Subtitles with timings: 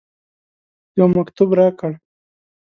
[0.97, 1.91] یو مکتوب راکړ.